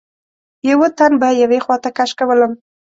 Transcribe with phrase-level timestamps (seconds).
[0.69, 2.51] یوه تن به یوې خواته کش کولم.